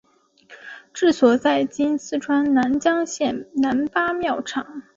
[0.95, 4.81] 治所在今四川南江县南八庙场。